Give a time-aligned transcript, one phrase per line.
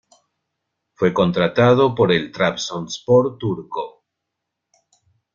[0.95, 4.03] Fue contratado por el Trabzonspor turco.